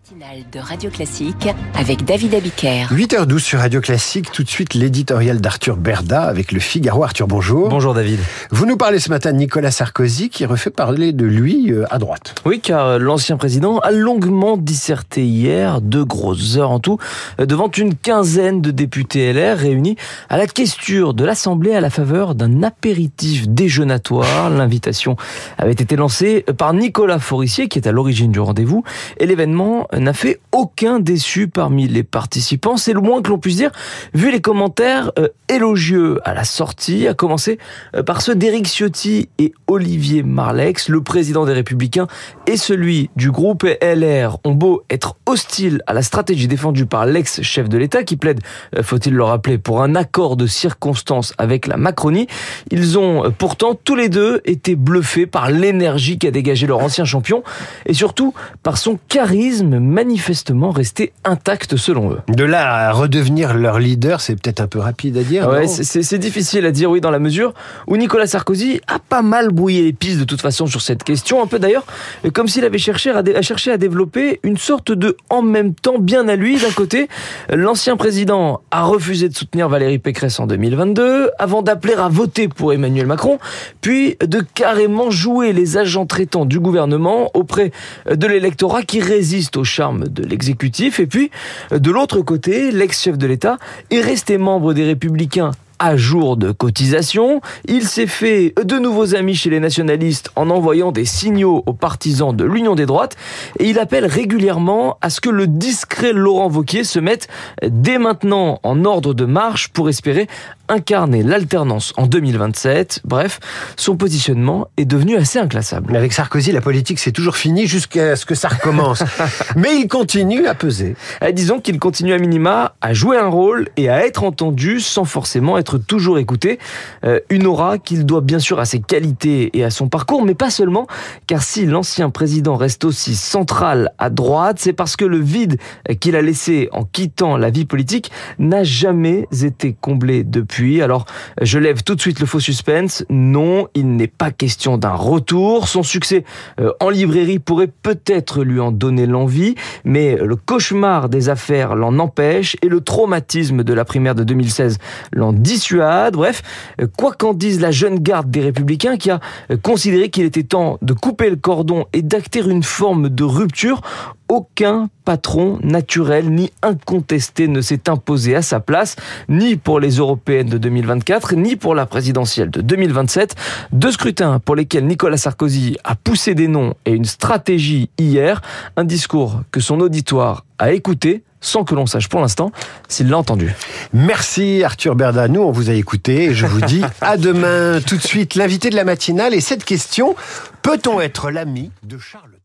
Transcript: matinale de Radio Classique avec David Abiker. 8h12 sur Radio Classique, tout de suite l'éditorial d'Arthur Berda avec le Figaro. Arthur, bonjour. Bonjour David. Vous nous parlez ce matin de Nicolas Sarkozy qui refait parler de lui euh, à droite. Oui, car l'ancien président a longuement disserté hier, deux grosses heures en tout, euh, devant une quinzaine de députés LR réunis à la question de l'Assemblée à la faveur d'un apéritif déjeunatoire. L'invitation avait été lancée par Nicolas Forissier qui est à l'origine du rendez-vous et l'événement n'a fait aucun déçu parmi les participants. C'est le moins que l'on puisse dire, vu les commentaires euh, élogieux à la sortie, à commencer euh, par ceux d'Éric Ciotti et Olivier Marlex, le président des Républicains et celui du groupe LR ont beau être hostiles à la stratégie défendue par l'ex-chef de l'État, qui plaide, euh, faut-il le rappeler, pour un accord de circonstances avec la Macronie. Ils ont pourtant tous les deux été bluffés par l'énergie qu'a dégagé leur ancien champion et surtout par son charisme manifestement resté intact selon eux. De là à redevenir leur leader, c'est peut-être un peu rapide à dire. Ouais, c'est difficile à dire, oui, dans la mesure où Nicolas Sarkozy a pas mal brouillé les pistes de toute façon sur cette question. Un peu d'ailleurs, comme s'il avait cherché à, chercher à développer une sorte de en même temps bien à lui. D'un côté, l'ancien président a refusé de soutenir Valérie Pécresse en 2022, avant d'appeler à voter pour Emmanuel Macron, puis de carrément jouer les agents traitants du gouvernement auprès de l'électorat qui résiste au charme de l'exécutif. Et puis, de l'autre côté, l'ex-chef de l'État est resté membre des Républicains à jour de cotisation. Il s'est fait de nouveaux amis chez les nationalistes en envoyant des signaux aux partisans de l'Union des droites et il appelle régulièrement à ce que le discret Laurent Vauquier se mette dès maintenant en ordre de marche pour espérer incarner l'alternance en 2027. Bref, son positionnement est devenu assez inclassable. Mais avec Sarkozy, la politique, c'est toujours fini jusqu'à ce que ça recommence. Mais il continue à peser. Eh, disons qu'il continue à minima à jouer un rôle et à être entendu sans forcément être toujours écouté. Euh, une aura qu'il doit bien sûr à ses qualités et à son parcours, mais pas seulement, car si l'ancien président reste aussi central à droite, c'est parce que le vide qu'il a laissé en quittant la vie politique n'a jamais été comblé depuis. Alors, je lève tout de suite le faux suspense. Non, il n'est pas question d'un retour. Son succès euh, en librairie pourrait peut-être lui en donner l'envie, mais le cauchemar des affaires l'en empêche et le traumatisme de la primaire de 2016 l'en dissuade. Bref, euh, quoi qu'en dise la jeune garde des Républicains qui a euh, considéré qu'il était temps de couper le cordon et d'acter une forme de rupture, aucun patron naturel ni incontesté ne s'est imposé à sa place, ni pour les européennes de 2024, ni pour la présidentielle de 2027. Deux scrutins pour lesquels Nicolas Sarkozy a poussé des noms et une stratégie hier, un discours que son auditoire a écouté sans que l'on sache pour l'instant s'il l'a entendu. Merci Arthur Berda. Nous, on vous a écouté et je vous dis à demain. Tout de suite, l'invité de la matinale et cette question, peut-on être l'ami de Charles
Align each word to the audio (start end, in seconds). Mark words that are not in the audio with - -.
matinale 0.00 0.44
de 0.50 0.58
Radio 0.60 0.88
Classique 0.88 1.48
avec 1.74 2.04
David 2.04 2.34
Abiker. 2.34 2.86
8h12 2.90 3.38
sur 3.38 3.58
Radio 3.58 3.80
Classique, 3.80 4.30
tout 4.30 4.42
de 4.42 4.48
suite 4.48 4.74
l'éditorial 4.74 5.40
d'Arthur 5.40 5.76
Berda 5.76 6.22
avec 6.22 6.52
le 6.52 6.60
Figaro. 6.60 7.04
Arthur, 7.04 7.26
bonjour. 7.26 7.68
Bonjour 7.68 7.92
David. 7.92 8.18
Vous 8.50 8.66
nous 8.66 8.76
parlez 8.76 8.98
ce 8.98 9.10
matin 9.10 9.32
de 9.32 9.36
Nicolas 9.36 9.70
Sarkozy 9.70 10.30
qui 10.30 10.46
refait 10.46 10.70
parler 10.70 11.12
de 11.12 11.26
lui 11.26 11.72
euh, 11.72 11.84
à 11.90 11.98
droite. 11.98 12.34
Oui, 12.46 12.60
car 12.60 12.98
l'ancien 12.98 13.36
président 13.36 13.78
a 13.80 13.90
longuement 13.90 14.56
disserté 14.56 15.24
hier, 15.24 15.80
deux 15.80 16.04
grosses 16.04 16.56
heures 16.56 16.70
en 16.70 16.78
tout, 16.78 16.98
euh, 17.38 17.46
devant 17.46 17.70
une 17.70 17.94
quinzaine 17.94 18.62
de 18.62 18.70
députés 18.70 19.32
LR 19.32 19.58
réunis 19.58 19.96
à 20.28 20.38
la 20.38 20.46
question 20.46 21.12
de 21.12 21.24
l'Assemblée 21.24 21.74
à 21.74 21.80
la 21.80 21.90
faveur 21.90 22.34
d'un 22.34 22.62
apéritif 22.62 23.48
déjeunatoire. 23.48 24.50
L'invitation 24.50 25.16
avait 25.58 25.72
été 25.72 25.96
lancée 25.96 26.44
par 26.56 26.72
Nicolas 26.72 27.18
Forissier 27.18 27.68
qui 27.68 27.78
est 27.78 27.88
à 27.88 27.92
l'origine 27.92 28.32
du 28.32 28.40
rendez-vous 28.40 28.82
et 29.18 29.26
l'événement 29.26 29.86
n'a 29.98 30.12
fait 30.12 30.40
aucun 30.52 31.00
déçu 31.00 31.48
parmi 31.48 31.88
les 31.88 32.02
participants. 32.02 32.76
C'est 32.76 32.92
le 32.92 33.00
moins 33.00 33.22
que 33.22 33.30
l'on 33.30 33.38
puisse 33.38 33.56
dire, 33.56 33.70
vu 34.14 34.30
les 34.30 34.40
commentaires 34.40 35.10
euh, 35.18 35.28
élogieux 35.48 36.20
à 36.24 36.34
la 36.34 36.44
sortie, 36.44 37.08
à 37.08 37.14
commencer 37.14 37.58
euh, 37.96 38.02
par 38.02 38.22
ceux 38.22 38.34
d'Éric 38.34 38.66
Ciotti 38.66 39.28
et 39.38 39.52
Olivier 39.66 40.22
Marlex, 40.22 40.88
le 40.88 41.02
président 41.02 41.44
des 41.44 41.52
Républicains 41.52 42.06
et 42.46 42.56
celui 42.56 43.10
du 43.16 43.30
groupe 43.30 43.64
LR 43.82 44.38
ont 44.44 44.54
beau 44.54 44.82
être 44.90 45.16
hostiles 45.26 45.82
à 45.86 45.92
la 45.92 46.02
stratégie 46.02 46.48
défendue 46.48 46.86
par 46.86 47.06
l'ex-chef 47.06 47.68
de 47.68 47.78
l'État, 47.78 48.04
qui 48.04 48.16
plaide, 48.16 48.40
euh, 48.76 48.82
faut-il 48.82 49.14
le 49.14 49.24
rappeler, 49.24 49.58
pour 49.58 49.82
un 49.82 49.94
accord 49.94 50.36
de 50.36 50.46
circonstances 50.46 51.34
avec 51.38 51.66
la 51.66 51.76
Macronie. 51.76 52.26
Ils 52.70 52.98
ont 52.98 53.32
pourtant 53.36 53.74
tous 53.74 53.96
les 53.96 54.08
deux 54.08 54.40
été 54.44 54.76
bluffés 54.76 55.26
par 55.26 55.50
l'énergie 55.50 56.18
qu'a 56.18 56.30
dégagé 56.30 56.66
leur 56.66 56.78
ancien 56.78 57.04
champion 57.04 57.42
et 57.86 57.94
surtout 57.94 58.34
par 58.62 58.78
son 58.78 58.98
charisme 59.08 59.79
manifestement 59.80 60.70
resté 60.70 61.12
intact 61.24 61.76
selon 61.76 62.12
eux. 62.12 62.20
De 62.28 62.44
là 62.44 62.88
à 62.88 62.92
redevenir 62.92 63.54
leur 63.54 63.78
leader, 63.78 64.20
c'est 64.20 64.36
peut-être 64.36 64.60
un 64.60 64.66
peu 64.66 64.78
rapide 64.78 65.16
à 65.16 65.22
dire. 65.22 65.48
Ouais, 65.48 65.66
c'est 65.66 66.18
difficile 66.18 66.66
à 66.66 66.70
dire, 66.70 66.90
oui, 66.90 67.00
dans 67.00 67.10
la 67.10 67.18
mesure 67.18 67.54
où 67.86 67.96
Nicolas 67.96 68.26
Sarkozy 68.26 68.80
a 68.86 68.98
pas 68.98 69.22
mal 69.22 69.50
brouillé 69.50 69.82
les 69.82 69.92
pistes 69.92 70.18
de 70.18 70.24
toute 70.24 70.40
façon 70.40 70.66
sur 70.66 70.80
cette 70.80 71.04
question. 71.04 71.42
Un 71.42 71.46
peu 71.46 71.58
d'ailleurs, 71.58 71.84
comme 72.32 72.48
s'il 72.48 72.64
avait 72.64 72.78
cherché 72.78 73.10
à, 73.10 73.42
chercher 73.42 73.72
à 73.72 73.76
développer 73.76 74.40
une 74.42 74.56
sorte 74.56 74.92
de 74.92 75.16
en 75.28 75.42
même 75.42 75.74
temps 75.74 75.98
bien 75.98 76.28
à 76.28 76.36
lui. 76.36 76.56
D'un 76.58 76.70
côté, 76.70 77.08
l'ancien 77.48 77.96
président 77.96 78.60
a 78.70 78.82
refusé 78.82 79.28
de 79.28 79.34
soutenir 79.34 79.68
Valérie 79.68 79.98
Pécresse 79.98 80.40
en 80.40 80.46
2022, 80.46 81.30
avant 81.38 81.62
d'appeler 81.62 81.94
à 81.94 82.08
voter 82.08 82.48
pour 82.48 82.72
Emmanuel 82.72 83.06
Macron, 83.06 83.38
puis 83.80 84.16
de 84.20 84.42
carrément 84.54 85.10
jouer 85.10 85.52
les 85.52 85.76
agents 85.76 86.06
traitants 86.06 86.44
du 86.44 86.60
gouvernement 86.60 87.30
auprès 87.34 87.72
de 88.10 88.26
l'électorat 88.26 88.82
qui 88.82 89.00
résiste 89.00 89.56
au 89.56 89.64
charme 89.70 90.08
de 90.08 90.22
l'exécutif. 90.22 91.00
Et 91.00 91.06
puis, 91.06 91.30
de 91.70 91.90
l'autre 91.90 92.20
côté, 92.20 92.70
l'ex-chef 92.70 93.16
de 93.16 93.26
l'État 93.26 93.58
est 93.90 94.00
resté 94.00 94.36
membre 94.36 94.74
des 94.74 94.84
Républicains 94.84 95.52
à 95.80 95.96
jour 95.96 96.36
de 96.36 96.52
cotisation. 96.52 97.40
Il 97.66 97.84
s'est 97.84 98.06
fait 98.06 98.52
de 98.62 98.78
nouveaux 98.78 99.14
amis 99.14 99.34
chez 99.34 99.48
les 99.48 99.60
nationalistes 99.60 100.30
en 100.36 100.50
envoyant 100.50 100.92
des 100.92 101.06
signaux 101.06 101.64
aux 101.64 101.72
partisans 101.72 102.36
de 102.36 102.44
l'Union 102.44 102.74
des 102.74 102.84
droites 102.84 103.16
et 103.58 103.70
il 103.70 103.78
appelle 103.78 104.04
régulièrement 104.04 104.98
à 105.00 105.08
ce 105.08 105.22
que 105.22 105.30
le 105.30 105.46
discret 105.46 106.12
Laurent 106.12 106.48
Vauquier 106.48 106.84
se 106.84 106.98
mette 106.98 107.28
dès 107.66 107.96
maintenant 107.96 108.60
en 108.62 108.84
ordre 108.84 109.14
de 109.14 109.24
marche 109.24 109.68
pour 109.68 109.88
espérer 109.88 110.28
incarner 110.70 111.22
l'alternance 111.22 111.92
en 111.96 112.06
2027. 112.06 113.00
Bref, 113.04 113.40
son 113.76 113.96
positionnement 113.96 114.68
est 114.76 114.84
devenu 114.84 115.16
assez 115.16 115.38
inclassable. 115.38 115.92
Mais 115.92 115.98
avec 115.98 116.12
Sarkozy, 116.12 116.52
la 116.52 116.60
politique, 116.60 116.98
c'est 116.98 117.12
toujours 117.12 117.36
fini 117.36 117.66
jusqu'à 117.66 118.16
ce 118.16 118.24
que 118.24 118.34
ça 118.34 118.48
recommence. 118.48 119.02
Mais 119.56 119.76
il 119.76 119.88
continue 119.88 120.46
à 120.46 120.54
peser. 120.54 120.96
Eh, 121.26 121.32
disons 121.32 121.60
qu'il 121.60 121.78
continue 121.78 122.12
à 122.12 122.18
minima 122.18 122.74
à 122.80 122.94
jouer 122.94 123.18
un 123.18 123.28
rôle 123.28 123.68
et 123.76 123.88
à 123.88 124.06
être 124.06 124.24
entendu 124.24 124.80
sans 124.80 125.04
forcément 125.04 125.58
être 125.58 125.76
toujours 125.78 126.18
écouté. 126.18 126.58
Euh, 127.04 127.20
une 127.28 127.46
aura 127.46 127.78
qu'il 127.78 128.06
doit 128.06 128.20
bien 128.20 128.38
sûr 128.38 128.60
à 128.60 128.64
ses 128.64 128.80
qualités 128.80 129.50
et 129.58 129.64
à 129.64 129.70
son 129.70 129.88
parcours, 129.88 130.24
mais 130.24 130.34
pas 130.34 130.50
seulement, 130.50 130.86
car 131.26 131.42
si 131.42 131.66
l'ancien 131.66 132.10
président 132.10 132.56
reste 132.56 132.84
aussi 132.84 133.16
central 133.16 133.92
à 133.98 134.10
droite, 134.10 134.58
c'est 134.60 134.72
parce 134.72 134.96
que 134.96 135.04
le 135.04 135.18
vide 135.18 135.58
qu'il 136.00 136.16
a 136.16 136.22
laissé 136.22 136.68
en 136.72 136.84
quittant 136.84 137.36
la 137.36 137.50
vie 137.50 137.64
politique 137.64 138.10
n'a 138.38 138.62
jamais 138.62 139.26
été 139.42 139.76
comblé 139.80 140.24
depuis. 140.24 140.59
Alors, 140.82 141.06
je 141.40 141.58
lève 141.58 141.82
tout 141.82 141.94
de 141.94 142.00
suite 142.00 142.20
le 142.20 142.26
faux 142.26 142.40
suspense. 142.40 143.04
Non, 143.08 143.68
il 143.74 143.96
n'est 143.96 144.06
pas 144.06 144.30
question 144.30 144.76
d'un 144.76 144.92
retour. 144.92 145.68
Son 145.68 145.82
succès 145.82 146.24
euh, 146.60 146.72
en 146.80 146.90
librairie 146.90 147.38
pourrait 147.38 147.70
peut-être 147.82 148.44
lui 148.44 148.60
en 148.60 148.70
donner 148.70 149.06
l'envie, 149.06 149.54
mais 149.84 150.16
le 150.16 150.36
cauchemar 150.36 151.08
des 151.08 151.28
affaires 151.28 151.74
l'en 151.74 151.98
empêche 151.98 152.56
et 152.62 152.68
le 152.68 152.80
traumatisme 152.80 153.64
de 153.64 153.72
la 153.72 153.84
primaire 153.84 154.14
de 154.14 154.24
2016 154.24 154.78
l'en 155.12 155.32
dissuade. 155.32 156.14
Bref, 156.14 156.42
euh, 156.80 156.86
quoi 156.96 157.12
qu'en 157.12 157.32
dise 157.32 157.60
la 157.60 157.70
jeune 157.70 157.98
garde 157.98 158.30
des 158.30 158.42
Républicains 158.42 158.96
qui 158.96 159.10
a 159.10 159.20
euh, 159.50 159.56
considéré 159.56 160.10
qu'il 160.10 160.24
était 160.24 160.42
temps 160.42 160.78
de 160.82 160.92
couper 160.92 161.30
le 161.30 161.36
cordon 161.36 161.86
et 161.92 162.02
d'acter 162.02 162.40
une 162.40 162.62
forme 162.62 163.08
de 163.08 163.24
rupture, 163.24 163.80
aucun 164.30 164.88
patron 165.04 165.58
naturel 165.62 166.30
ni 166.30 166.52
incontesté 166.62 167.48
ne 167.48 167.60
s'est 167.60 167.88
imposé 167.88 168.36
à 168.36 168.42
sa 168.42 168.60
place, 168.60 168.94
ni 169.28 169.56
pour 169.56 169.80
les 169.80 169.96
européennes 169.96 170.48
de 170.48 170.56
2024, 170.56 171.34
ni 171.34 171.56
pour 171.56 171.74
la 171.74 171.84
présidentielle 171.84 172.48
de 172.48 172.60
2027. 172.60 173.34
Deux 173.72 173.90
scrutins 173.90 174.38
pour 174.38 174.54
lesquels 174.54 174.86
Nicolas 174.86 175.16
Sarkozy 175.16 175.76
a 175.82 175.96
poussé 175.96 176.36
des 176.36 176.46
noms 176.46 176.74
et 176.86 176.92
une 176.92 177.04
stratégie 177.04 177.90
hier, 177.98 178.40
un 178.76 178.84
discours 178.84 179.42
que 179.50 179.58
son 179.58 179.80
auditoire 179.80 180.44
a 180.60 180.70
écouté 180.70 181.24
sans 181.40 181.64
que 181.64 181.74
l'on 181.74 181.86
sache 181.86 182.08
pour 182.08 182.20
l'instant 182.20 182.52
s'il 182.86 183.08
l'a 183.08 183.18
entendu. 183.18 183.52
Merci 183.92 184.62
Arthur 184.62 184.94
Berda. 184.94 185.26
Nous, 185.26 185.40
on 185.40 185.50
vous 185.50 185.70
a 185.70 185.72
écouté 185.72 186.26
et 186.26 186.34
je 186.34 186.46
vous 186.46 186.60
dis 186.60 186.82
à 187.00 187.16
demain. 187.16 187.80
Tout 187.80 187.96
de 187.96 188.02
suite, 188.02 188.36
l'invité 188.36 188.70
de 188.70 188.76
la 188.76 188.84
matinale 188.84 189.34
et 189.34 189.40
cette 189.40 189.64
question, 189.64 190.14
peut-on 190.62 191.00
être 191.00 191.32
l'ami 191.32 191.72
de 191.82 191.98
Charles 191.98 192.39